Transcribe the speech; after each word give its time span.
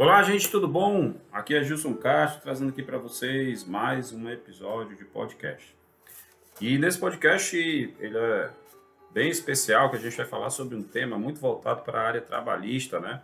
Olá, 0.00 0.22
gente, 0.22 0.50
tudo 0.50 0.66
bom? 0.66 1.12
Aqui 1.30 1.54
é 1.54 1.62
Gilson 1.62 1.92
Castro, 1.92 2.40
trazendo 2.40 2.70
aqui 2.70 2.82
para 2.82 2.96
vocês 2.96 3.66
mais 3.66 4.12
um 4.12 4.30
episódio 4.30 4.96
de 4.96 5.04
podcast. 5.04 5.76
E 6.58 6.78
nesse 6.78 6.98
podcast, 6.98 7.54
ele 7.54 8.16
é 8.16 8.50
bem 9.12 9.28
especial, 9.28 9.90
que 9.90 9.96
a 9.96 9.98
gente 9.98 10.16
vai 10.16 10.24
falar 10.24 10.48
sobre 10.48 10.74
um 10.74 10.82
tema 10.82 11.18
muito 11.18 11.38
voltado 11.38 11.82
para 11.82 12.00
a 12.00 12.06
área 12.06 12.22
trabalhista, 12.22 12.98
né? 12.98 13.20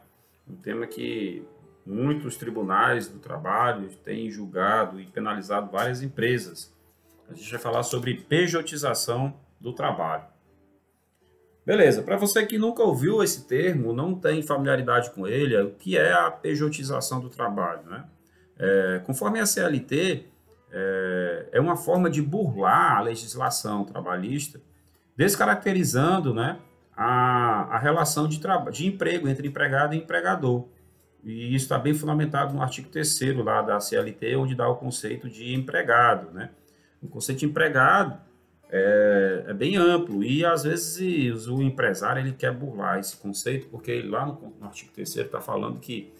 Um 0.46 0.54
tema 0.54 0.86
que 0.86 1.42
muitos 1.86 2.36
tribunais 2.36 3.08
do 3.08 3.20
trabalho 3.20 3.88
têm 4.04 4.30
julgado 4.30 5.00
e 5.00 5.06
penalizado 5.06 5.72
várias 5.72 6.02
empresas. 6.02 6.76
A 7.26 7.32
gente 7.32 7.50
vai 7.52 7.58
falar 7.58 7.84
sobre 7.84 8.18
pejotização 8.18 9.34
do 9.58 9.72
trabalho. 9.72 10.24
Beleza, 11.66 12.00
para 12.00 12.16
você 12.16 12.46
que 12.46 12.58
nunca 12.58 12.80
ouviu 12.84 13.24
esse 13.24 13.48
termo, 13.48 13.92
não 13.92 14.14
tem 14.14 14.40
familiaridade 14.40 15.10
com 15.10 15.26
ele, 15.26 15.60
o 15.60 15.72
que 15.72 15.98
é 15.98 16.12
a 16.12 16.30
pejotização 16.30 17.18
do 17.18 17.28
trabalho? 17.28 17.82
Né? 17.90 18.04
É, 18.56 19.00
conforme 19.04 19.40
a 19.40 19.46
CLT, 19.46 20.28
é, 20.70 21.48
é, 21.50 21.60
uma 21.60 21.74
forma 21.74 22.08
de 22.08 22.22
burlar 22.22 22.98
a 22.98 23.00
legislação 23.00 23.84
trabalhista, 23.84 24.60
descaracterizando 25.16 26.32
né, 26.32 26.56
a, 26.96 27.74
a 27.74 27.78
relação 27.78 28.28
de, 28.28 28.40
de 28.70 28.86
emprego 28.86 29.28
entre 29.28 29.48
empregado 29.48 29.92
e 29.92 29.98
empregador. 29.98 30.68
E 31.24 31.52
isso 31.52 31.64
está 31.64 31.80
bem 31.80 31.94
fundamentado 31.94 32.54
no 32.54 32.62
artigo 32.62 32.88
3 32.90 33.34
lá 33.44 33.60
da 33.60 33.80
CLT, 33.80 34.36
onde 34.36 34.54
dá 34.54 34.68
o 34.68 34.76
conceito 34.76 35.28
de 35.28 35.52
empregado. 35.52 36.30
Né? 36.30 36.50
O 37.02 37.08
conceito 37.08 37.40
de 37.40 37.46
empregado 37.46 38.20
é, 38.68 39.44
é, 39.46 39.54
bem 39.54 39.76
amplo 39.76 40.24
e 40.24 40.44
às 40.44 40.64
vezes 40.64 41.46
o 41.46 41.62
empresário 41.62 42.20
ele 42.20 42.32
quer 42.32 42.52
burlar 42.52 42.98
esse 42.98 43.16
conceito 43.16 43.68
porque 43.68 44.02
lá 44.02 44.26
no, 44.26 44.54
no 44.58 44.66
artigo 44.66 44.90
3 44.92 45.16
está 45.16 45.40
falando 45.40 45.78
que 45.78 46.12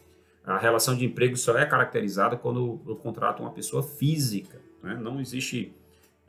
a 0.45 0.56
relação 0.56 0.96
de 0.96 1.04
emprego 1.04 1.37
só 1.37 1.59
é 1.59 1.66
caracterizada 1.66 2.37
quando 2.37 2.80
eu 2.87 2.95
contrato 2.95 3.40
uma 3.40 3.51
pessoa 3.51 3.82
física, 3.82 4.60
né? 4.80 4.95
não 4.95 5.21
existe 5.21 5.74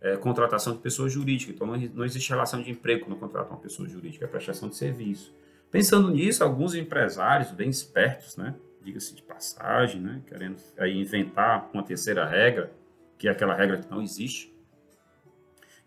é, 0.02 0.18
contratação 0.18 0.74
de 0.74 0.80
pessoa 0.80 1.08
jurídica, 1.08 1.52
então 1.52 1.68
não, 1.68 1.78
não 1.78 2.04
existe 2.04 2.30
relação 2.30 2.64
de 2.64 2.72
emprego 2.72 3.06
quando 3.06 3.14
eu 3.14 3.20
contrato 3.20 3.50
uma 3.50 3.60
pessoa 3.60 3.88
jurídica, 3.88 4.26
é 4.26 4.28
prestação 4.28 4.70
de 4.70 4.76
serviço. 4.76 5.32
Pensando 5.70 6.10
nisso, 6.10 6.44
alguns 6.44 6.74
empresários 6.74 7.52
bem 7.52 7.70
espertos, 7.70 8.38
né, 8.38 8.56
diga-se 8.82 9.14
de 9.14 9.22
passagem, 9.22 10.02
né, 10.02 10.20
querendo 10.26 10.58
aí 10.80 10.98
inventar 10.98 11.70
uma 11.72 11.84
terceira 11.84 12.26
regra, 12.26 12.72
que 13.20 13.28
é 13.28 13.32
aquela 13.32 13.54
regra 13.54 13.78
que 13.78 13.92
não 13.92 14.02
existe, 14.02 14.57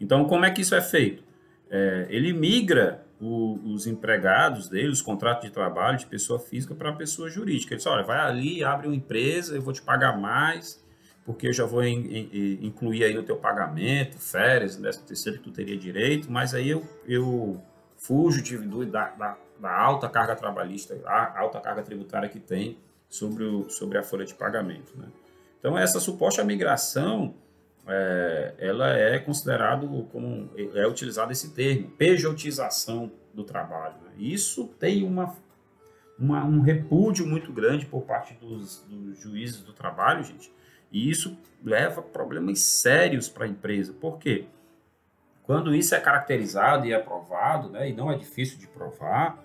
então, 0.00 0.24
como 0.24 0.44
é 0.44 0.50
que 0.50 0.62
isso 0.62 0.74
é 0.74 0.80
feito? 0.80 1.22
É, 1.70 2.06
ele 2.08 2.32
migra 2.32 3.04
o, 3.20 3.58
os 3.72 3.86
empregados 3.86 4.68
dele, 4.68 4.88
os 4.88 5.02
contratos 5.02 5.44
de 5.44 5.50
trabalho 5.50 5.98
de 5.98 6.06
pessoa 6.06 6.38
física 6.38 6.74
para 6.74 6.92
pessoa 6.92 7.28
jurídica. 7.28 7.74
Ele 7.74 7.78
diz, 7.78 7.86
olha, 7.86 8.02
vai 8.02 8.18
ali, 8.18 8.64
abre 8.64 8.86
uma 8.86 8.96
empresa, 8.96 9.54
eu 9.54 9.62
vou 9.62 9.72
te 9.72 9.82
pagar 9.82 10.18
mais, 10.18 10.82
porque 11.24 11.48
eu 11.48 11.52
já 11.52 11.66
vou 11.66 11.84
in, 11.84 12.28
in, 12.32 12.58
incluir 12.62 13.04
aí 13.04 13.14
no 13.14 13.22
teu 13.22 13.36
pagamento, 13.36 14.18
férias, 14.18 14.76
décimo 14.76 15.06
terceiro 15.06 15.38
que 15.38 15.44
tu 15.44 15.50
teria 15.50 15.76
direito, 15.76 16.32
mas 16.32 16.54
aí 16.54 16.70
eu, 16.70 16.82
eu 17.06 17.62
fujo 17.96 18.42
de, 18.42 18.56
da, 18.86 19.10
da, 19.10 19.38
da 19.60 19.78
alta 19.78 20.08
carga 20.08 20.34
trabalhista, 20.34 20.98
a 21.04 21.38
alta 21.38 21.60
carga 21.60 21.82
tributária 21.82 22.28
que 22.28 22.40
tem 22.40 22.78
sobre, 23.08 23.44
o, 23.44 23.68
sobre 23.68 23.98
a 23.98 24.02
folha 24.02 24.24
de 24.24 24.34
pagamento. 24.34 24.96
Né? 24.96 25.06
Então, 25.58 25.76
essa 25.76 26.00
suposta 26.00 26.42
migração 26.42 27.34
é, 27.86 28.54
ela 28.58 28.88
é 28.96 29.18
considerado 29.18 30.08
como 30.12 30.50
é 30.74 30.86
utilizado 30.86 31.32
esse 31.32 31.50
termo, 31.50 31.90
pejotização 31.90 33.10
do 33.32 33.44
trabalho. 33.44 33.94
Né? 34.04 34.12
Isso 34.18 34.68
tem 34.78 35.04
uma, 35.04 35.34
uma, 36.18 36.44
um 36.44 36.60
repúdio 36.60 37.26
muito 37.26 37.52
grande 37.52 37.86
por 37.86 38.02
parte 38.02 38.34
dos, 38.34 38.84
dos 38.88 39.18
juízes 39.18 39.62
do 39.62 39.72
trabalho, 39.72 40.22
gente, 40.22 40.52
e 40.92 41.10
isso 41.10 41.36
leva 41.64 42.02
problemas 42.02 42.60
sérios 42.60 43.28
para 43.28 43.44
a 43.44 43.48
empresa. 43.48 43.92
Por 43.92 44.18
quê? 44.18 44.46
Quando 45.42 45.74
isso 45.74 45.94
é 45.94 46.00
caracterizado 46.00 46.86
e 46.86 46.92
é 46.92 46.96
aprovado, 46.96 47.70
né, 47.70 47.88
e 47.88 47.92
não 47.92 48.10
é 48.10 48.16
difícil 48.16 48.58
de 48.58 48.66
provar, 48.68 49.44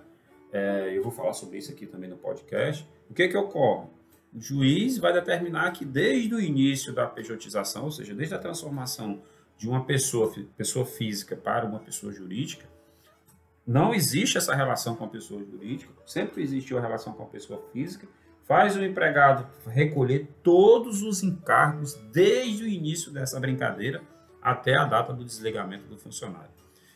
é, 0.51 0.95
eu 0.95 1.01
vou 1.01 1.11
falar 1.11 1.33
sobre 1.33 1.57
isso 1.57 1.71
aqui 1.71 1.85
também 1.85 2.09
no 2.09 2.17
podcast, 2.17 2.87
o 3.09 3.13
que, 3.13 3.27
que 3.27 3.37
ocorre? 3.37 3.87
O 4.35 4.41
juiz 4.41 4.97
vai 4.97 5.13
determinar 5.13 5.71
que 5.71 5.85
desde 5.85 6.35
o 6.35 6.41
início 6.41 6.91
da 6.91 7.07
pejotização, 7.07 7.85
ou 7.85 7.91
seja, 7.91 8.13
desde 8.13 8.35
a 8.35 8.37
transformação 8.37 9.21
de 9.57 9.69
uma 9.69 9.85
pessoa, 9.85 10.29
pessoa 10.57 10.85
física 10.85 11.37
para 11.37 11.65
uma 11.65 11.79
pessoa 11.79 12.11
jurídica, 12.11 12.67
não 13.65 13.93
existe 13.93 14.37
essa 14.37 14.53
relação 14.53 14.93
com 14.93 15.05
a 15.05 15.07
pessoa 15.07 15.41
jurídica, 15.41 15.93
sempre 16.05 16.43
existiu 16.43 16.77
a 16.77 16.81
relação 16.81 17.13
com 17.13 17.23
a 17.23 17.27
pessoa 17.27 17.63
física, 17.71 18.09
faz 18.43 18.75
o 18.75 18.83
empregado 18.83 19.47
recolher 19.67 20.27
todos 20.43 21.01
os 21.01 21.23
encargos 21.23 21.93
desde 22.11 22.65
o 22.65 22.67
início 22.67 23.13
dessa 23.13 23.39
brincadeira 23.39 24.03
até 24.41 24.77
a 24.77 24.83
data 24.83 25.13
do 25.13 25.23
desligamento 25.23 25.87
do 25.87 25.97
funcionário. 25.97 26.51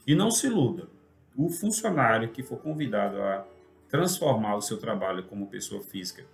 E 0.05 0.13
não 0.13 0.29
se 0.29 0.47
iluda, 0.47 0.89
o 1.37 1.49
funcionário 1.49 2.31
que 2.31 2.43
for 2.43 2.57
convidado 2.57 3.21
a 3.21 3.47
transformar 3.87 4.57
o 4.57 4.61
seu 4.61 4.77
trabalho 4.77 5.23
como 5.23 5.47
pessoa 5.47 5.81
física 5.81 6.25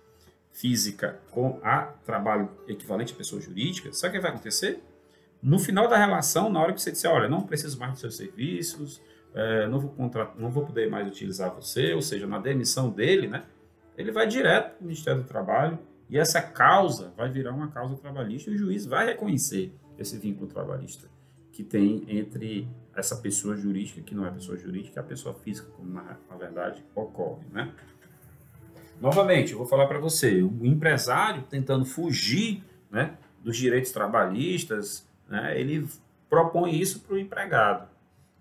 física 0.56 1.20
com 1.30 1.60
a 1.62 1.82
trabalho 2.04 2.50
equivalente 2.66 3.12
à 3.12 3.16
pessoa 3.16 3.40
jurídica, 3.40 3.92
sabe 3.92 4.16
o 4.16 4.16
que 4.16 4.22
vai 4.22 4.30
acontecer? 4.30 4.82
No 5.42 5.58
final 5.58 5.86
da 5.86 5.98
relação, 5.98 6.48
na 6.48 6.60
hora 6.60 6.72
que 6.72 6.80
você 6.80 6.90
disser, 6.90 7.10
olha, 7.10 7.28
não 7.28 7.42
preciso 7.42 7.78
mais 7.78 7.92
dos 7.92 8.00
seus 8.00 8.16
serviços, 8.16 9.02
é, 9.34 9.66
não, 9.68 9.78
vou 9.78 9.94
não 10.38 10.50
vou 10.50 10.64
poder 10.64 10.88
mais 10.90 11.06
utilizar 11.06 11.54
você, 11.54 11.92
ou 11.92 12.00
seja, 12.00 12.26
na 12.26 12.38
demissão 12.38 12.88
dele, 12.88 13.28
né, 13.28 13.44
ele 13.98 14.10
vai 14.10 14.26
direto 14.26 14.76
para 14.76 14.80
o 14.80 14.84
Ministério 14.84 15.22
do 15.22 15.28
Trabalho 15.28 15.78
e 16.08 16.18
essa 16.18 16.40
causa 16.40 17.12
vai 17.16 17.30
virar 17.30 17.52
uma 17.52 17.68
causa 17.68 17.94
trabalhista 17.96 18.50
e 18.50 18.54
o 18.54 18.56
juiz 18.56 18.86
vai 18.86 19.06
reconhecer 19.06 19.74
esse 19.98 20.18
vínculo 20.18 20.46
trabalhista 20.46 21.08
que 21.52 21.62
tem 21.62 22.04
entre 22.08 22.68
essa 22.94 23.16
pessoa 23.16 23.56
jurídica, 23.56 24.00
que 24.02 24.14
não 24.14 24.26
é 24.26 24.30
pessoa 24.30 24.58
jurídica, 24.58 24.98
e 24.98 25.00
a 25.00 25.02
pessoa 25.02 25.34
física, 25.34 25.68
como 25.70 25.90
na, 25.90 26.18
na 26.28 26.36
verdade 26.36 26.84
ocorre, 26.94 27.46
né? 27.50 27.72
Novamente, 29.00 29.52
eu 29.52 29.58
vou 29.58 29.66
falar 29.66 29.86
para 29.86 29.98
você, 29.98 30.42
o 30.42 30.64
empresário 30.64 31.42
tentando 31.42 31.84
fugir 31.84 32.62
né, 32.90 33.14
dos 33.42 33.56
direitos 33.56 33.90
trabalhistas, 33.92 35.06
né, 35.28 35.58
ele 35.58 35.86
propõe 36.28 36.78
isso 36.78 37.00
para 37.00 37.14
o 37.14 37.18
empregado. 37.18 37.88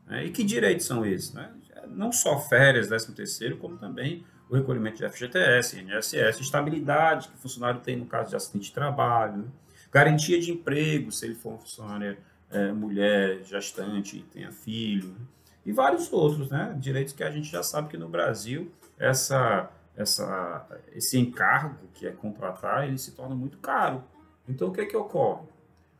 Né? 0.07 0.25
E 0.25 0.31
que 0.31 0.43
direitos 0.43 0.85
são 0.85 1.05
esses? 1.05 1.33
Né? 1.33 1.49
Não 1.89 2.11
só 2.11 2.39
férias, 2.39 2.87
13 2.87 3.13
terceiro, 3.13 3.57
como 3.57 3.77
também 3.77 4.23
o 4.49 4.55
recolhimento 4.55 4.97
de 4.97 5.09
FGTS, 5.09 5.79
INSS, 5.79 6.39
estabilidade 6.39 7.27
que 7.27 7.35
o 7.35 7.37
funcionário 7.37 7.81
tem 7.81 7.95
no 7.95 8.05
caso 8.05 8.29
de 8.29 8.35
acidente 8.35 8.65
de 8.65 8.73
trabalho, 8.73 9.37
né? 9.37 9.47
garantia 9.91 10.39
de 10.39 10.51
emprego, 10.51 11.11
se 11.11 11.25
ele 11.25 11.35
for 11.35 11.49
uma 11.49 11.57
funcionária 11.57 12.17
é, 12.51 12.71
mulher, 12.71 13.43
gestante, 13.43 14.23
tenha 14.31 14.51
filho, 14.51 15.09
né? 15.09 15.25
e 15.65 15.71
vários 15.71 16.11
outros 16.13 16.49
né? 16.49 16.75
direitos 16.79 17.13
que 17.13 17.23
a 17.23 17.31
gente 17.31 17.49
já 17.49 17.63
sabe 17.63 17.89
que 17.89 17.97
no 17.97 18.07
Brasil 18.07 18.71
essa 18.99 19.69
essa, 19.97 20.67
esse 20.93 21.17
encargo 21.17 21.87
que 21.93 22.05
é 22.07 22.11
contratar, 22.11 22.87
ele 22.87 22.97
se 22.97 23.11
torna 23.11 23.35
muito 23.35 23.57
caro. 23.57 24.03
Então, 24.47 24.67
o 24.67 24.71
que 24.71 24.81
é 24.81 24.85
que 24.85 24.95
ocorre? 24.95 25.47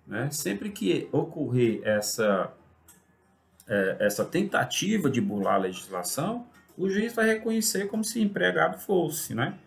Né? 0.05 0.29
Sempre 0.31 0.69
que 0.69 1.09
ocorrer 1.11 1.81
essa, 1.83 2.51
é, 3.67 3.97
essa 3.99 4.23
tentativa 4.23 5.09
de 5.09 5.19
burlar 5.19 5.55
a 5.55 5.59
legislação, 5.59 6.47
o 6.77 6.89
juiz 6.89 7.13
vai 7.13 7.25
reconhecer 7.25 7.87
como 7.87 8.03
se 8.03 8.21
empregado 8.21 8.77
fosse, 8.77 9.33
né? 9.33 9.57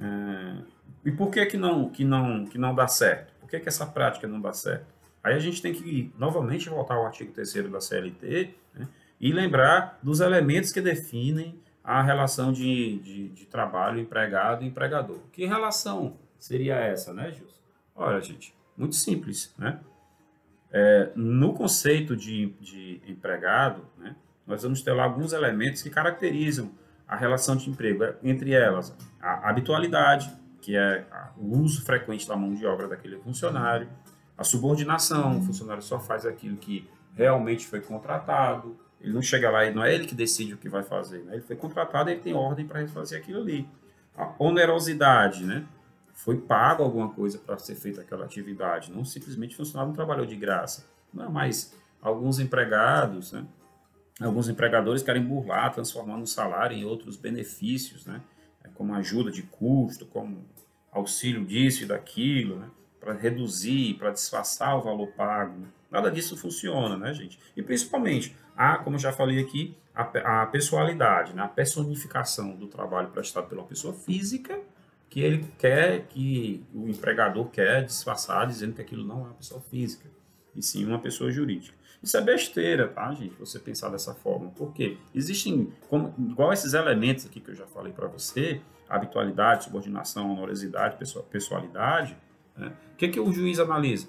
É, 0.00 0.62
e 1.04 1.10
por 1.10 1.30
que 1.30 1.44
que 1.46 1.56
não, 1.56 1.88
que 1.88 2.04
não, 2.04 2.44
que 2.46 2.58
não 2.58 2.74
dá 2.74 2.86
certo? 2.86 3.32
Por 3.40 3.48
que 3.48 3.58
que 3.58 3.68
essa 3.68 3.86
prática 3.86 4.28
não 4.28 4.40
dá 4.40 4.52
certo? 4.52 4.86
Aí 5.22 5.34
a 5.34 5.38
gente 5.38 5.60
tem 5.60 5.72
que, 5.72 6.12
novamente, 6.18 6.68
voltar 6.68 6.94
ao 6.94 7.06
artigo 7.06 7.32
3 7.32 7.70
da 7.70 7.80
CLT 7.80 8.54
né? 8.74 8.88
e 9.20 9.32
lembrar 9.32 9.98
dos 10.02 10.20
elementos 10.20 10.70
que 10.70 10.80
definem 10.80 11.58
a 11.88 12.02
relação 12.02 12.52
de, 12.52 12.98
de, 12.98 13.28
de 13.30 13.46
trabalho 13.46 13.98
empregado 13.98 14.62
e 14.62 14.66
empregador. 14.66 15.20
Que 15.32 15.46
relação 15.46 16.18
seria 16.38 16.74
essa, 16.74 17.14
né, 17.14 17.32
Gilson? 17.32 17.62
Olha, 17.96 18.20
gente, 18.20 18.54
muito 18.76 18.94
simples, 18.94 19.54
né? 19.56 19.80
É, 20.70 21.10
no 21.16 21.54
conceito 21.54 22.14
de, 22.14 22.52
de 22.60 23.00
empregado, 23.08 23.86
né, 23.96 24.14
nós 24.46 24.62
vamos 24.64 24.82
ter 24.82 24.92
lá 24.92 25.04
alguns 25.04 25.32
elementos 25.32 25.80
que 25.80 25.88
caracterizam 25.88 26.70
a 27.06 27.16
relação 27.16 27.56
de 27.56 27.70
emprego, 27.70 28.04
é, 28.04 28.14
entre 28.22 28.52
elas 28.52 28.94
a 29.18 29.48
habitualidade, 29.48 30.30
que 30.60 30.76
é 30.76 31.06
o 31.38 31.56
uso 31.56 31.82
frequente 31.86 32.28
da 32.28 32.36
mão 32.36 32.52
de 32.52 32.66
obra 32.66 32.86
daquele 32.86 33.16
funcionário, 33.16 33.88
a 34.36 34.44
subordinação, 34.44 35.38
o 35.38 35.42
funcionário 35.42 35.82
só 35.82 35.98
faz 35.98 36.26
aquilo 36.26 36.58
que 36.58 36.86
realmente 37.14 37.66
foi 37.66 37.80
contratado, 37.80 38.78
ele 39.00 39.12
não 39.12 39.22
chega 39.22 39.50
lá 39.50 39.64
e 39.64 39.72
não 39.72 39.84
é 39.84 39.94
ele 39.94 40.06
que 40.06 40.14
decide 40.14 40.54
o 40.54 40.58
que 40.58 40.68
vai 40.68 40.82
fazer. 40.82 41.20
Né? 41.20 41.34
Ele 41.34 41.42
foi 41.42 41.56
contratado 41.56 42.10
ele 42.10 42.20
tem 42.20 42.34
ordem 42.34 42.66
para 42.66 42.86
fazer 42.88 43.16
aquilo 43.16 43.40
ali. 43.40 43.68
A 44.16 44.34
onerosidade, 44.38 45.44
né? 45.44 45.64
Foi 46.12 46.36
pago 46.36 46.82
alguma 46.82 47.08
coisa 47.10 47.38
para 47.38 47.56
ser 47.58 47.76
feita 47.76 48.00
aquela 48.00 48.24
atividade. 48.24 48.90
Não 48.90 49.04
simplesmente 49.04 49.54
o 49.54 49.58
funcionário 49.58 49.88
não 49.88 49.94
trabalhou 49.94 50.26
de 50.26 50.34
graça. 50.34 50.84
Não, 51.14 51.30
mas 51.30 51.72
alguns 52.02 52.40
empregados, 52.40 53.32
né? 53.32 53.46
Alguns 54.20 54.48
empregadores 54.48 55.02
querem 55.02 55.22
burlar, 55.22 55.72
transformando 55.72 56.24
o 56.24 56.26
salário 56.26 56.76
em 56.76 56.84
outros 56.84 57.16
benefícios, 57.16 58.04
né? 58.04 58.20
É 58.64 58.68
como 58.74 58.92
ajuda 58.94 59.30
de 59.30 59.44
custo, 59.44 60.04
como 60.06 60.44
auxílio 60.90 61.44
disso 61.44 61.84
e 61.84 61.86
daquilo, 61.86 62.56
né? 62.58 62.68
para 62.98 63.12
reduzir, 63.12 63.94
para 63.94 64.10
disfarçar 64.10 64.76
o 64.76 64.82
valor 64.82 65.08
pago. 65.12 65.56
Né? 65.60 65.68
Nada 65.90 66.10
disso 66.10 66.36
funciona, 66.36 66.96
né, 66.96 67.14
gente? 67.14 67.38
E 67.56 67.62
principalmente, 67.62 68.36
a, 68.56 68.78
como 68.78 68.98
já 68.98 69.12
falei 69.12 69.40
aqui, 69.40 69.76
a, 69.94 70.42
a 70.42 70.46
pessoalidade, 70.46 71.34
né? 71.34 71.42
a 71.42 71.48
personificação 71.48 72.54
do 72.54 72.66
trabalho 72.66 73.08
prestado 73.08 73.48
pela 73.48 73.64
pessoa 73.64 73.92
física 73.94 74.58
que 75.10 75.20
ele 75.20 75.46
quer, 75.58 76.06
que 76.06 76.62
o 76.74 76.88
empregador 76.88 77.46
quer 77.48 77.84
disfarçar, 77.84 78.46
dizendo 78.46 78.74
que 78.74 78.82
aquilo 78.82 79.04
não 79.04 79.20
é 79.20 79.24
uma 79.24 79.34
pessoa 79.34 79.60
física, 79.60 80.08
e 80.54 80.62
sim 80.62 80.84
uma 80.84 80.98
pessoa 80.98 81.30
jurídica. 81.30 81.76
Isso 82.02 82.16
é 82.16 82.20
besteira, 82.20 82.86
tá, 82.86 83.12
gente? 83.12 83.34
Você 83.40 83.58
pensar 83.58 83.88
dessa 83.88 84.14
forma. 84.14 84.50
Porque 84.50 84.98
existem, 85.14 85.72
como, 85.88 86.14
igual 86.18 86.52
esses 86.52 86.74
elementos 86.74 87.26
aqui 87.26 87.40
que 87.40 87.50
eu 87.50 87.54
já 87.54 87.66
falei 87.66 87.92
para 87.92 88.06
você, 88.06 88.60
habitualidade, 88.88 89.64
subordinação, 89.64 90.30
honorosidade, 90.30 90.96
pessoalidade, 91.30 92.16
né? 92.56 92.72
o 92.92 92.96
que, 92.96 93.08
que 93.08 93.18
o 93.18 93.32
juiz 93.32 93.58
analisa? 93.58 94.08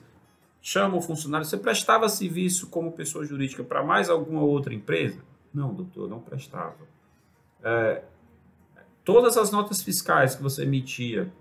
Chama 0.62 0.98
o 0.98 1.02
funcionário, 1.02 1.46
você 1.46 1.58
prestava 1.58 2.10
serviço 2.10 2.68
como 2.68 2.92
pessoa 2.92 3.26
jurídica 3.26 3.64
para 3.64 3.84
mais 3.84 4.10
alguma 4.10 4.42
outra 4.42 4.74
empresa? 4.74 5.20
Não, 5.54 5.74
doutor, 5.74 6.10
não 6.10 6.20
prestava. 6.20 6.76
É, 7.64 8.04
todas 9.04 9.38
as 9.38 9.52
notas 9.52 9.82
fiscais 9.82 10.36
que 10.36 10.44
você 10.44 10.64
emitia, 10.64 11.32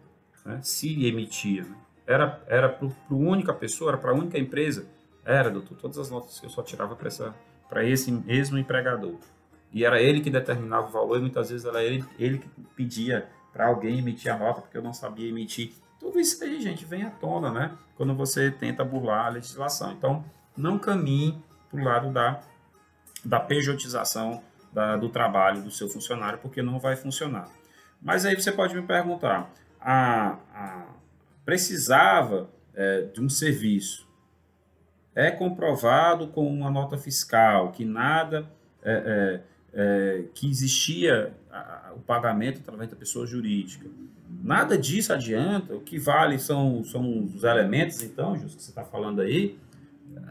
né, 0.45 0.61
se 0.63 1.07
emitia, 1.07 1.65
né, 1.65 1.77
era, 2.07 2.43
era 2.47 2.69
para 2.71 2.89
a 2.89 3.15
única 3.15 3.53
pessoa, 3.53 3.91
era 3.91 3.99
para 3.99 4.13
a 4.13 4.15
única 4.15 4.39
empresa? 4.39 4.89
Era, 5.23 5.51
doutor. 5.51 5.77
Todas 5.77 5.99
as 5.99 6.11
notas 6.11 6.41
que 6.41 6.47
eu 6.47 6.51
só 6.51 6.63
tirava 6.63 6.97
para 6.97 7.85
esse 7.85 8.11
mesmo 8.11 8.57
empregador. 8.57 9.17
E 9.71 9.85
era 9.85 10.01
ele 10.01 10.23
que 10.23 10.31
determinava 10.31 10.89
o 10.89 10.91
valor 10.91 11.19
e 11.19 11.21
muitas 11.21 11.51
vezes 11.51 11.67
era 11.67 11.85
ele, 11.85 12.03
ele 12.19 12.39
que 12.39 12.49
pedia 12.75 13.29
para 13.53 13.67
alguém 13.67 13.99
emitir 13.99 14.33
a 14.33 14.39
nota 14.39 14.63
porque 14.63 14.79
eu 14.79 14.83
não 14.83 14.95
sabia 14.95 15.29
emitir. 15.29 15.75
Tudo 15.99 16.21
isso 16.21 16.43
aí, 16.45 16.61
gente, 16.61 16.85
vem 16.85 17.03
à 17.03 17.11
tona, 17.11 17.51
né? 17.51 17.77
Quando 17.97 18.15
você 18.15 18.51
tenta 18.51 18.85
burlar 18.85 19.27
a 19.27 19.31
legislação. 19.31 19.93
Então, 19.93 20.25
não 20.57 20.79
caminhe 20.79 21.43
para 21.71 21.81
o 21.81 21.85
lado 21.85 22.13
da, 22.13 22.41
da 23.25 23.41
pejotização 23.41 24.43
da, 24.73 24.97
do 24.97 25.09
trabalho 25.09 25.63
do 25.63 25.71
seu 25.71 25.89
funcionário, 25.89 26.39
porque 26.39 26.63
não 26.63 26.79
vai 26.79 26.97
funcionar. 26.97 27.49
Mas 28.01 28.25
aí 28.25 28.35
você 28.35 28.53
pode 28.53 28.75
me 28.75 28.83
perguntar, 28.83 29.51
a, 29.81 30.39
a 30.55 30.87
precisava 31.45 32.49
é, 32.75 33.03
de 33.03 33.21
um 33.21 33.29
serviço, 33.29 34.07
é 35.15 35.31
comprovado 35.31 36.29
com 36.29 36.47
uma 36.47 36.71
nota 36.71 36.97
fiscal 36.97 37.73
que 37.73 37.85
nada 37.85 38.49
é, 38.83 39.43
é, 39.75 40.21
é 40.21 40.25
que 40.35 40.49
existia 40.49 41.35
o 41.97 42.01
pagamento 42.01 42.61
através 42.61 42.89
da 42.89 42.95
pessoa 42.95 43.27
jurídica. 43.27 43.89
Nada 44.43 44.79
disso 44.79 45.13
adianta. 45.13 45.75
O 45.75 45.81
que 45.81 45.99
vale 45.99 46.39
são, 46.39 46.85
são 46.85 47.25
os 47.25 47.45
elementos, 47.45 48.03
então, 48.03 48.37
Justo, 48.37 48.57
que 48.57 48.63
você 48.63 48.71
está 48.71 48.85
falando 48.85 49.21
aí. 49.21 49.59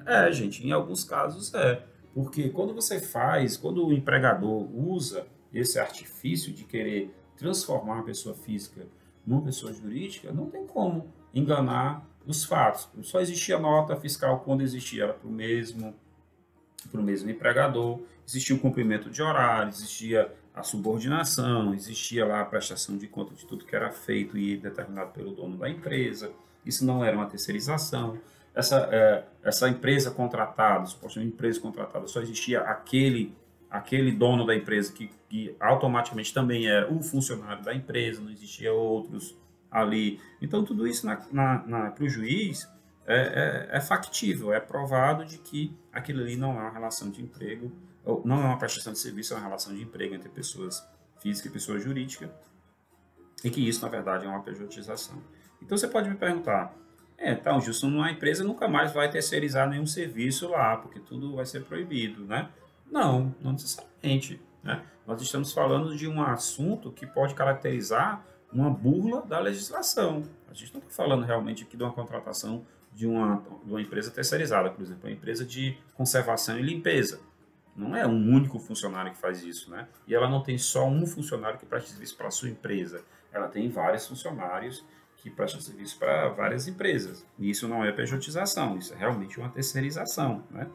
É, 0.06 0.32
gente, 0.32 0.66
em 0.66 0.72
alguns 0.72 1.04
casos 1.04 1.54
é. 1.54 1.82
Porque 2.14 2.50
quando 2.50 2.74
você 2.74 3.00
faz, 3.00 3.58
quando 3.58 3.86
o 3.86 3.94
empregador 3.94 4.68
usa 4.74 5.28
esse 5.54 5.78
artifício 5.78 6.52
de 6.52 6.64
querer 6.64 7.14
transformar 7.36 7.96
uma 7.96 8.04
pessoa 8.04 8.34
física 8.34 8.88
numa 9.26 9.42
pessoa 9.42 9.72
jurídica, 9.72 10.32
não 10.32 10.50
tem 10.50 10.66
como 10.66 11.14
enganar 11.34 12.08
os 12.26 12.44
fatos. 12.44 12.90
Só 13.04 13.20
existia 13.20 13.60
nota 13.60 13.96
fiscal 13.96 14.40
quando 14.40 14.62
existia, 14.62 15.04
era 15.04 15.14
para 15.14 15.28
o 15.28 15.32
mesmo, 15.32 15.94
pro 16.92 17.02
mesmo 17.02 17.30
empregador, 17.30 18.02
existia 18.26 18.56
o 18.56 18.60
cumprimento 18.60 19.10
de 19.10 19.22
horário, 19.22 19.70
existia 19.70 20.32
a 20.54 20.64
subordinação, 20.64 21.74
existia 21.74 22.26
lá 22.26 22.42
a 22.42 22.46
prestação 22.46 22.98
de 22.98 23.08
conta 23.08 23.34
de 23.36 23.46
tudo 23.46 23.66
que 23.66 23.76
era 23.76 23.92
feito 23.92 24.38
e 24.38 24.58
determinado 24.58 25.12
pelo 25.12 25.32
dono 25.32 25.58
da 25.58 25.70
empresa. 25.70 26.32
Isso 26.66 26.86
não 26.86 27.04
era 27.04 27.16
uma 27.16 27.28
terceirização. 27.28 28.18
Essa, 28.54 28.90
é, 28.92 29.24
essa 29.44 29.70
empresa 29.70 30.10
contratada, 30.10 30.86
supostamente 30.88 31.34
empresa 31.34 31.60
contratada, 31.60 32.08
só 32.08 32.22
existia 32.22 32.62
aquele 32.62 33.36
aquele 33.70 34.12
dono 34.12 34.46
da 34.46 34.56
empresa 34.56 34.94
que, 34.94 35.10
que 35.30 35.56
automaticamente 35.60 36.34
também 36.34 36.68
era 36.68 36.92
o 36.92 37.04
funcionário 37.04 37.64
da 37.64 37.74
empresa, 37.74 38.22
não 38.22 38.32
existia 38.32 38.72
outros 38.74 39.36
ali. 39.70 40.20
Então, 40.42 40.64
tudo 40.64 40.88
isso 40.88 41.06
para 41.06 41.94
o 42.00 42.10
juiz 42.10 42.68
é, 43.08 43.68
é, 43.72 43.78
é, 43.78 43.80
factível, 43.80 44.54
é 44.54 44.60
provado 44.60 45.26
de 45.26 45.38
que 45.38 45.74
aquilo 45.94 46.22
ali 46.22 46.36
não 46.36 46.52
é 46.60 46.64
uma 46.64 46.70
relação 46.70 47.10
de 47.10 47.22
emprego, 47.22 47.72
ou 48.04 48.22
não 48.26 48.42
é 48.42 48.46
uma 48.46 48.58
prestação 48.58 48.92
de 48.92 49.00
serviço, 49.00 49.34
é 49.34 49.38
uma 49.38 49.44
relação 49.44 49.74
de 49.74 49.82
emprego 49.82 50.14
entre 50.14 50.28
pessoas 50.28 50.86
físicas 51.20 51.50
e 51.50 51.54
pessoas 51.54 51.84
jurídicas, 51.84 52.30
e 53.44 53.50
que 53.50 53.66
isso, 53.66 53.82
na 53.82 53.90
verdade, 53.90 54.26
é 54.26 54.28
uma 54.30 54.42
pejotização. 54.42 55.24
Então, 55.62 55.78
você 55.78 55.88
pode 55.88 56.10
me 56.10 56.16
perguntar, 56.16 56.76
é, 57.18 57.32
então, 57.32 57.60
justo, 57.62 57.88
uma 57.88 58.12
empresa 58.12 58.44
nunca 58.44 58.68
mais 58.68 58.92
vai 58.92 59.10
terceirizar 59.10 59.70
nenhum 59.70 59.88
serviço 59.88 60.50
lá, 60.50 60.78
porque 60.78 61.00
tudo 61.00 61.36
vai 61.36 61.46
ser 61.46 61.64
proibido, 61.64 62.26
né? 62.26 62.50
Não, 62.92 63.34
não 63.42 63.54
necessariamente. 63.54 64.40
Né? 64.62 64.84
Nós 65.06 65.22
estamos 65.22 65.54
falando 65.54 65.96
de 65.96 66.08
um 66.08 66.22
assunto 66.22 66.92
que 66.92 67.08
pode 67.08 67.34
caracterizar 67.34 68.24
uma 68.52 68.70
burla 68.70 69.22
da 69.22 69.40
legislação. 69.40 70.24
A 70.50 70.54
gente 70.54 70.74
não 70.74 70.82
está 70.82 70.92
falando 70.92 71.24
realmente 71.24 71.64
aqui 71.64 71.76
de 71.76 71.84
uma 71.84 71.92
contratação 71.92 72.66
de 72.98 73.06
uma, 73.06 73.44
de 73.64 73.72
uma 73.72 73.80
empresa 73.80 74.10
terceirizada, 74.10 74.72
por 74.72 74.82
exemplo, 74.82 75.08
uma 75.08 75.14
empresa 75.14 75.46
de 75.46 75.78
conservação 75.94 76.58
e 76.58 76.64
limpeza. 76.64 77.20
Não 77.76 77.96
é 77.96 78.08
um 78.08 78.34
único 78.34 78.58
funcionário 78.58 79.12
que 79.12 79.20
faz 79.20 79.44
isso, 79.44 79.70
né? 79.70 79.88
E 80.08 80.16
ela 80.16 80.28
não 80.28 80.42
tem 80.42 80.58
só 80.58 80.88
um 80.88 81.06
funcionário 81.06 81.60
que 81.60 81.66
presta 81.68 81.92
serviço 81.92 82.18
para 82.18 82.30
a 82.30 82.32
sua 82.32 82.50
empresa. 82.50 83.04
Ela 83.32 83.48
tem 83.48 83.70
vários 83.70 84.08
funcionários 84.08 84.84
que 85.18 85.30
prestam 85.30 85.62
serviço 85.62 86.00
para 86.00 86.30
várias 86.30 86.68
empresas. 86.68 87.24
E 87.38 87.52
isso 87.52 87.68
não 87.68 87.86
é 87.86 87.92
pejotização, 87.92 88.80
isso 88.80 88.96
é 88.96 88.98
realmente 88.98 89.40
uma 89.40 89.50
terceirização, 89.50 90.44
né? 90.50 90.68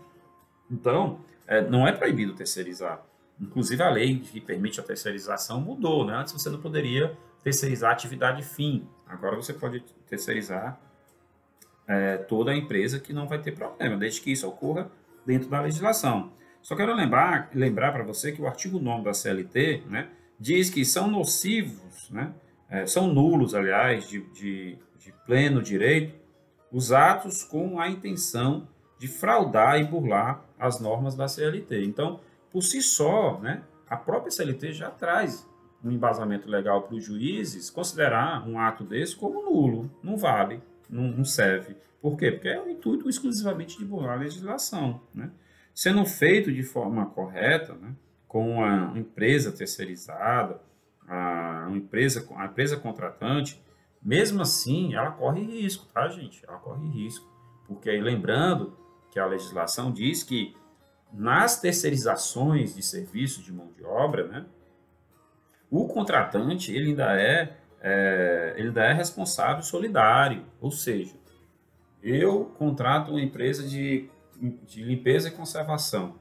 Então, 0.70 1.18
é, 1.44 1.60
não 1.60 1.88
é 1.88 1.90
proibido 1.90 2.34
terceirizar. 2.34 3.04
Inclusive, 3.40 3.82
a 3.82 3.90
lei 3.90 4.20
que 4.20 4.40
permite 4.40 4.78
a 4.78 4.82
terceirização 4.84 5.60
mudou. 5.60 6.06
Né? 6.06 6.14
Antes 6.14 6.32
você 6.32 6.48
não 6.48 6.60
poderia 6.60 7.18
terceirizar 7.42 7.90
atividade 7.90 8.44
fim. 8.44 8.86
Agora 9.08 9.34
você 9.34 9.52
pode 9.52 9.80
terceirizar 10.06 10.80
é, 11.86 12.16
toda 12.16 12.52
a 12.52 12.56
empresa 12.56 13.00
que 13.00 13.12
não 13.12 13.26
vai 13.26 13.40
ter 13.40 13.52
problema, 13.52 13.96
desde 13.96 14.20
que 14.20 14.32
isso 14.32 14.48
ocorra 14.48 14.90
dentro 15.26 15.48
da 15.48 15.60
legislação. 15.60 16.32
Só 16.62 16.76
quero 16.76 16.94
lembrar, 16.94 17.50
lembrar 17.54 17.92
para 17.92 18.04
você 18.04 18.32
que 18.32 18.40
o 18.40 18.46
artigo 18.46 18.78
9 18.78 19.04
da 19.04 19.12
CLT 19.12 19.82
né, 19.88 20.08
diz 20.38 20.70
que 20.70 20.84
são 20.84 21.10
nocivos, 21.10 22.08
né, 22.10 22.32
é, 22.70 22.86
são 22.86 23.12
nulos, 23.12 23.54
aliás, 23.54 24.08
de, 24.08 24.20
de, 24.32 24.78
de 24.98 25.12
pleno 25.26 25.60
direito, 25.60 26.14
os 26.70 26.92
atos 26.92 27.44
com 27.44 27.80
a 27.80 27.88
intenção 27.88 28.68
de 28.98 29.08
fraudar 29.08 29.80
e 29.80 29.84
burlar 29.84 30.44
as 30.58 30.80
normas 30.80 31.16
da 31.16 31.26
CLT. 31.26 31.84
Então, 31.84 32.20
por 32.50 32.62
si 32.62 32.80
só, 32.80 33.40
né, 33.40 33.62
a 33.88 33.96
própria 33.96 34.30
CLT 34.30 34.72
já 34.72 34.90
traz 34.90 35.46
um 35.84 35.90
embasamento 35.90 36.48
legal 36.48 36.82
para 36.82 36.94
os 36.94 37.04
juízes 37.04 37.68
considerar 37.68 38.48
um 38.48 38.58
ato 38.58 38.84
desse 38.84 39.16
como 39.16 39.42
nulo, 39.42 39.90
não 40.02 40.16
vale, 40.16 40.62
não, 40.92 41.04
não, 41.04 41.24
serve. 41.24 41.76
Por 42.00 42.16
quê? 42.16 42.30
Porque 42.30 42.48
é 42.48 42.60
o 42.60 42.68
intuito 42.68 43.08
exclusivamente 43.08 43.78
de 43.78 43.84
burlar 43.84 44.18
a 44.18 44.20
legislação. 44.20 45.00
Né? 45.14 45.30
Sendo 45.74 46.04
feito 46.04 46.52
de 46.52 46.62
forma 46.62 47.06
correta, 47.06 47.74
né, 47.74 47.94
com 48.28 48.62
a 48.62 48.92
empresa 48.96 49.50
terceirizada, 49.50 50.60
a, 51.08 51.68
empresa, 51.70 52.26
a 52.36 52.46
empresa 52.46 52.76
contratante, 52.76 53.60
mesmo 54.02 54.42
assim, 54.42 54.94
ela 54.94 55.12
corre 55.12 55.42
risco, 55.42 55.86
tá, 55.92 56.08
gente? 56.08 56.44
Ela 56.46 56.58
corre 56.58 56.86
risco. 56.88 57.26
Porque 57.66 57.88
aí, 57.88 58.00
lembrando 58.00 58.76
que 59.10 59.18
a 59.18 59.26
legislação 59.26 59.92
diz 59.92 60.22
que 60.22 60.54
nas 61.12 61.60
terceirizações 61.60 62.74
de 62.74 62.82
serviços 62.82 63.44
de 63.44 63.52
mão 63.52 63.70
de 63.76 63.84
obra, 63.84 64.26
né, 64.26 64.46
o 65.70 65.86
contratante 65.86 66.74
ele 66.74 66.90
ainda 66.90 67.18
é, 67.18 67.56
é, 67.84 68.54
ele 68.56 68.78
é 68.78 68.92
responsável 68.92 69.62
solidário, 69.62 70.46
ou 70.60 70.70
seja, 70.70 71.14
eu 72.00 72.44
contrato 72.56 73.10
uma 73.10 73.20
empresa 73.20 73.66
de, 73.66 74.08
de 74.64 74.84
limpeza 74.84 75.28
e 75.28 75.32
conservação. 75.32 76.14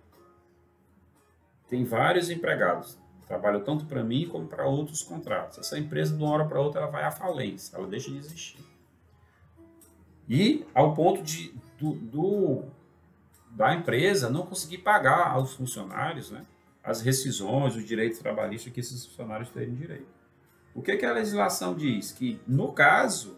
Tem 1.70 1.84
vários 1.84 2.32
empregados, 2.32 2.98
trabalham 3.28 3.64
tanto 3.64 3.86
para 3.86 4.04
mim 4.04 4.28
como 4.28 4.48
para 4.48 4.66
outros 4.66 5.04
contratos. 5.04 5.60
Essa 5.60 5.78
empresa, 5.78 6.18
de 6.18 6.22
uma 6.22 6.34
hora 6.34 6.46
para 6.46 6.60
outra, 6.60 6.82
ela 6.82 6.90
vai 6.90 7.04
à 7.04 7.12
falência, 7.12 7.78
ela 7.78 7.88
deixa 7.88 8.10
de 8.10 8.18
existir. 8.18 8.66
E 10.28 10.66
ao 10.74 10.96
ponto 10.96 11.22
de, 11.22 11.54
do, 11.78 11.94
do 11.94 12.64
da 13.52 13.74
empresa 13.76 14.30
não 14.30 14.46
conseguir 14.46 14.80
pagar 14.80 15.32
aos 15.32 15.54
funcionários 15.54 16.32
né, 16.32 16.46
as 16.84 17.02
rescisões, 17.02 17.76
os 17.76 17.86
direitos 17.86 18.18
trabalhistas 18.18 18.72
que 18.74 18.80
esses 18.80 19.06
funcionários 19.06 19.50
têm 19.50 19.74
direito. 19.74 20.21
O 20.74 20.82
que, 20.82 20.96
que 20.98 21.06
a 21.06 21.14
legislação 21.14 21.76
diz? 21.76 22.12
Que, 22.12 22.40
no 22.48 22.72
caso, 22.72 23.38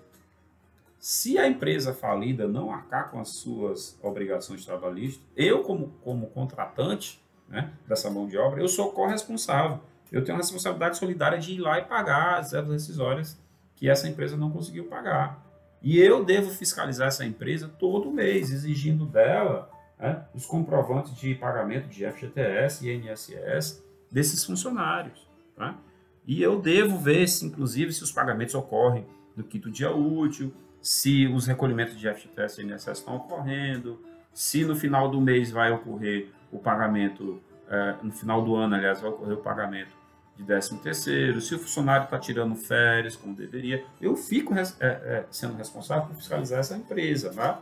se 1.00 1.38
a 1.38 1.48
empresa 1.48 1.94
falida 1.94 2.48
não 2.48 2.72
arcar 2.72 3.12
com 3.12 3.20
as 3.20 3.30
suas 3.30 3.98
obrigações 4.02 4.66
trabalhistas, 4.66 5.22
eu, 5.36 5.64
como, 5.64 5.90
como 6.02 6.28
contratante 6.28 7.22
né, 7.50 7.72
dessa 7.88 8.10
mão 8.10 8.28
de 8.28 8.38
obra, 8.38 8.62
eu 8.62 8.68
sou 8.68 8.92
corresponsável. 8.92 9.80
Eu 10.12 10.24
tenho 10.24 10.38
a 10.38 10.42
responsabilidade 10.42 10.98
solidária 10.98 11.40
de 11.40 11.54
ir 11.54 11.60
lá 11.60 11.80
e 11.80 11.86
pagar 11.86 12.40
as 12.40 12.52
rescisórias 12.52 13.38
que 13.76 13.90
essa 13.90 14.08
empresa 14.08 14.38
não 14.38 14.52
conseguiu 14.52 14.86
pagar. 14.86 15.44
E 15.82 16.00
eu 16.00 16.24
devo 16.24 16.50
fiscalizar 16.52 17.10
essa 17.10 17.26
empresa 17.26 17.68
todo 17.68 18.10
mês, 18.10 18.52
exigindo 18.52 19.06
dela 19.06 19.70
né, 20.00 20.24
os 20.34 20.46
comprovantes 20.46 21.14
de 21.16 21.36
pagamento 21.36 21.90
de 21.90 22.10
FGTS 22.10 22.88
e 22.88 22.94
INSS 22.94 23.84
desses 24.10 24.46
funcionários. 24.46 25.28
Tá? 25.56 25.78
E 26.26 26.42
eu 26.42 26.60
devo 26.60 26.98
ver, 26.98 27.28
se, 27.28 27.46
inclusive, 27.46 27.92
se 27.92 28.04
os 28.04 28.12
pagamentos 28.12 28.56
ocorrem 28.56 29.06
no 29.36 29.44
quinto 29.44 29.70
dia 29.70 29.92
útil, 29.94 30.54
se 30.82 31.28
os 31.28 31.48
recolhimentos 31.48 31.98
de 32.00 32.10
FGTS 32.14 32.62
e 32.62 32.66
INSS 32.66 33.00
estão 33.00 33.16
ocorrendo, 33.16 34.00
se 34.34 34.66
no 34.66 34.76
final 34.76 35.10
do 35.10 35.20
mês 35.20 35.52
vai 35.52 35.72
ocorrer 35.72 36.30
o 36.52 36.60
pagamento, 36.60 37.42
é, 37.70 37.96
no 38.02 38.12
final 38.12 38.44
do 38.44 38.56
ano, 38.56 38.76
aliás, 38.76 39.02
vai 39.02 39.10
ocorrer 39.10 39.38
o 39.38 39.42
pagamento 39.42 40.04
de 40.36 40.44
13 40.44 40.78
terceiro, 40.80 41.40
se 41.42 41.54
o 41.54 41.60
funcionário 41.60 42.06
está 42.06 42.18
tirando 42.18 42.56
férias 42.56 43.16
como 43.16 43.36
deveria, 43.36 43.86
eu 44.02 44.16
fico 44.16 44.54
é, 44.56 44.62
é, 44.80 45.26
sendo 45.30 45.56
responsável 45.56 46.08
por 46.08 46.16
fiscalizar 46.16 46.60
essa 46.60 46.76
empresa, 46.76 47.32
tá? 47.32 47.62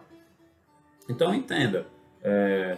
Então 1.10 1.34
entenda, 1.36 1.86
é, 2.24 2.78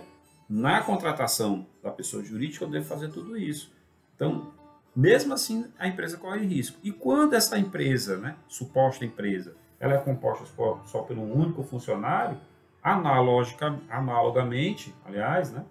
na 0.50 0.82
contratação 0.82 1.68
da 1.82 1.92
pessoa 1.92 2.24
jurídica 2.24 2.66
eu 2.66 2.70
devo 2.70 2.86
fazer 2.86 3.10
tudo 3.10 3.38
isso. 3.38 3.72
Então, 4.16 4.52
mesmo 4.96 5.34
assim, 5.34 5.66
a 5.78 5.88
empresa 5.88 6.18
corre 6.18 6.46
risco. 6.46 6.78
E 6.84 6.92
quando 6.92 7.34
essa 7.34 7.58
empresa, 7.58 8.18
né, 8.18 8.36
suposta 8.48 9.04
empresa, 9.04 9.56
ela 9.80 9.96
é 9.96 9.98
composta 9.98 10.46
só 10.86 11.02
por 11.02 11.18
um 11.18 11.34
único 11.34 11.64
funcionário, 11.64 12.38
analogica, 12.82 13.80
analogamente, 13.90 14.94
aliás, 15.06 15.52
né, 15.52 15.66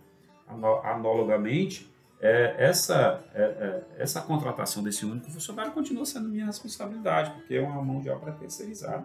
analogamente, 0.84 1.90
é, 2.20 2.54
essa, 2.58 3.24
é, 3.34 3.42
é, 3.42 3.82
essa 3.98 4.20
contratação 4.20 4.82
desse 4.82 5.04
único 5.04 5.30
funcionário 5.30 5.72
continua 5.72 6.06
sendo 6.06 6.28
minha 6.28 6.46
responsabilidade, 6.46 7.32
porque 7.32 7.54
é 7.54 7.60
uma 7.60 7.82
mão 7.82 8.00
de 8.00 8.08
obra 8.10 8.32
terceirizada, 8.32 9.04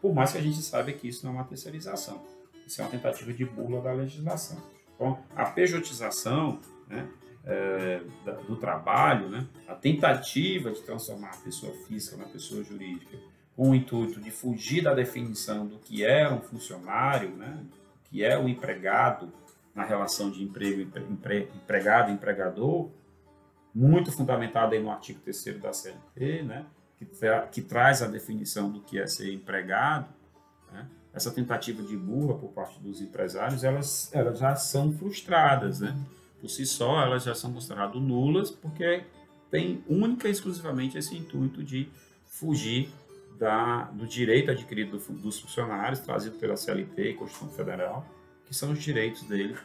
por 0.00 0.14
mais 0.14 0.32
que 0.32 0.38
a 0.38 0.40
gente 0.40 0.62
saiba 0.62 0.92
que 0.92 1.08
isso 1.08 1.26
não 1.26 1.32
é 1.32 1.36
uma 1.36 1.44
terceirização, 1.44 2.22
isso 2.66 2.80
é 2.80 2.84
uma 2.84 2.90
tentativa 2.90 3.32
de 3.32 3.44
burla 3.44 3.80
da 3.80 3.92
legislação. 3.92 4.58
Então, 4.94 5.18
a 5.34 5.46
pejotização, 5.46 6.60
né, 6.86 7.08
é, 7.46 8.00
do 8.46 8.56
trabalho, 8.56 9.28
né? 9.28 9.46
a 9.68 9.74
tentativa 9.74 10.70
de 10.70 10.80
transformar 10.82 11.30
a 11.30 11.36
pessoa 11.36 11.72
física 11.86 12.16
na 12.16 12.24
pessoa 12.24 12.62
jurídica, 12.62 13.18
com 13.54 13.70
o 13.70 13.74
intuito 13.74 14.20
de 14.20 14.30
fugir 14.30 14.82
da 14.82 14.94
definição 14.94 15.66
do 15.66 15.78
que 15.78 16.04
é 16.04 16.28
um 16.30 16.40
funcionário, 16.40 17.30
né? 17.30 17.62
o 17.62 18.08
que 18.08 18.24
é 18.24 18.38
o 18.38 18.42
um 18.42 18.48
empregado 18.48 19.32
na 19.74 19.84
relação 19.84 20.30
de 20.30 20.42
emprego 20.42 20.80
empre, 20.80 21.48
empregado 21.54 22.10
empregador, 22.10 22.90
muito 23.74 24.12
fundamentado 24.12 24.74
aí 24.74 24.82
no 24.82 24.90
artigo 24.90 25.20
3 25.20 25.60
da 25.60 25.72
CLT, 25.72 26.42
né? 26.42 26.66
que, 26.98 27.04
tra 27.04 27.46
que 27.46 27.60
traz 27.60 28.02
a 28.02 28.06
definição 28.06 28.70
do 28.70 28.80
que 28.80 28.98
é 28.98 29.06
ser 29.06 29.32
empregado, 29.32 30.08
né? 30.72 30.86
essa 31.12 31.30
tentativa 31.30 31.82
de 31.82 31.96
burra 31.96 32.34
por 32.34 32.52
parte 32.52 32.80
dos 32.80 33.00
empresários, 33.00 33.62
elas, 33.62 34.10
elas 34.12 34.38
já 34.38 34.56
são 34.56 34.92
frustradas, 34.92 35.80
né? 35.80 35.96
Por 36.44 36.50
si 36.50 36.66
só, 36.66 37.00
elas 37.00 37.24
já 37.24 37.34
são 37.34 37.54
consideradas 37.54 37.98
nulas, 38.02 38.50
porque 38.50 39.02
tem 39.50 39.82
única 39.88 40.28
e 40.28 40.30
exclusivamente 40.30 40.98
esse 40.98 41.16
intuito 41.16 41.64
de 41.64 41.88
fugir 42.26 42.90
da, 43.38 43.84
do 43.84 44.06
direito 44.06 44.50
adquirido 44.50 44.98
do, 44.98 45.12
dos 45.14 45.40
funcionários, 45.40 46.00
trazido 46.00 46.36
pela 46.36 46.54
CLT 46.54 47.02
e 47.02 47.14
Constituição 47.14 47.48
Federal, 47.48 48.06
que 48.44 48.54
são 48.54 48.72
os 48.72 48.78
direitos 48.78 49.22
dele 49.22 49.56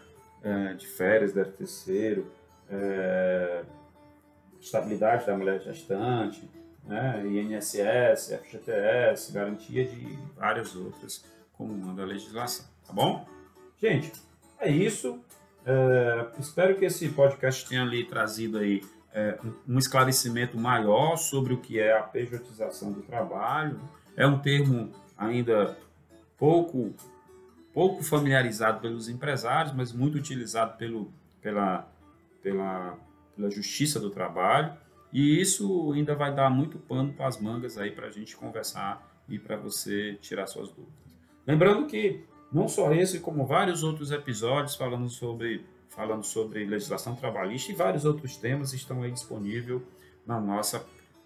é, 0.42 0.74
de 0.74 0.88
férias, 0.88 1.34
décimo 1.34 1.58
terceiro, 1.58 2.32
é, 2.70 3.66
estabilidade 4.62 5.26
da 5.26 5.36
mulher 5.36 5.60
gestante, 5.60 6.50
né, 6.86 7.22
INSS, 7.28 8.40
FGTS, 8.42 9.34
garantia 9.34 9.84
de 9.84 10.18
várias 10.34 10.78
outras, 10.78 11.26
como 11.52 11.74
manda 11.74 12.04
a 12.04 12.06
legislação, 12.06 12.66
tá 12.88 12.94
bom? 12.94 13.28
Gente, 13.82 14.14
é 14.62 14.72
isso. 14.72 15.22
É, 15.66 16.28
espero 16.40 16.76
que 16.78 16.86
esse 16.86 17.10
podcast 17.10 17.68
tenha 17.68 17.84
ali 17.84 18.06
trazido 18.06 18.58
aí 18.58 18.82
é, 19.14 19.38
um 19.68 19.78
esclarecimento 19.78 20.58
maior 20.58 21.18
sobre 21.18 21.54
o 21.54 21.58
que 21.58 21.80
é 21.80 21.98
a 21.98 22.02
pejotização 22.02 22.92
do 22.92 23.02
trabalho. 23.02 23.80
É 24.16 24.26
um 24.26 24.40
termo 24.40 24.92
ainda 25.18 25.78
pouco 26.38 26.94
pouco 27.74 28.04
familiarizado 28.04 28.82
pelos 28.82 29.08
empresários, 29.08 29.74
mas 29.74 29.94
muito 29.94 30.18
utilizado 30.18 30.78
pelo, 30.78 31.14
pela, 31.42 31.88
pela, 32.42 32.98
pela 33.36 33.50
justiça 33.50 34.00
do 34.00 34.10
trabalho. 34.10 34.74
E 35.12 35.40
isso 35.40 35.92
ainda 35.94 36.14
vai 36.16 36.34
dar 36.34 36.50
muito 36.50 36.78
pano 36.78 37.14
para 37.14 37.28
as 37.28 37.40
mangas 37.40 37.78
aí 37.78 37.92
para 37.92 38.08
a 38.08 38.12
gente 38.12 38.36
conversar 38.36 39.08
e 39.28 39.40
para 39.40 39.56
você 39.56 40.18
tirar 40.22 40.46
suas 40.48 40.70
dúvidas. 40.70 40.94
Lembrando 41.48 41.88
que 41.88 42.24
não 42.52 42.68
só 42.68 42.92
esse, 42.94 43.20
como 43.20 43.46
vários 43.46 43.84
outros 43.84 44.12
episódios 44.12 44.76
falando 44.76 45.10
sobre, 45.10 45.66
falando 45.90 46.24
sobre 46.24 46.66
legislação 46.66 47.16
trabalhista 47.16 47.72
e 47.72 47.76
vários 47.76 48.06
outros 48.06 48.36
temas 48.38 48.74
estão 48.74 49.04
aí 49.04 49.12
disponíveis 49.12 49.82
na 50.26 50.40
nossa, 50.40 50.86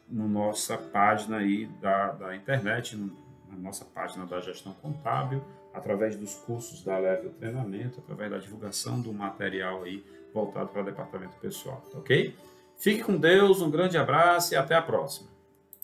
na 0.09 0.25
nossa 0.25 0.77
página 0.77 1.37
aí 1.37 1.65
da, 1.81 2.11
da 2.11 2.35
internet, 2.35 2.95
na 2.95 3.57
nossa 3.57 3.85
página 3.85 4.25
da 4.25 4.39
gestão 4.41 4.73
contábil, 4.81 5.41
através 5.73 6.15
dos 6.15 6.35
cursos 6.35 6.83
da 6.83 6.97
Level 6.97 7.31
Treinamento, 7.31 7.99
através 7.99 8.31
da 8.31 8.37
divulgação 8.37 9.01
do 9.01 9.13
material 9.13 9.83
aí 9.83 10.03
voltado 10.33 10.69
para 10.69 10.81
o 10.81 10.85
departamento 10.85 11.35
pessoal, 11.37 11.83
ok? 11.93 12.35
Fique 12.77 13.03
com 13.03 13.17
Deus, 13.17 13.61
um 13.61 13.69
grande 13.69 13.97
abraço 13.97 14.53
e 14.53 14.57
até 14.57 14.75
a 14.75 14.81
próxima. 14.81 15.32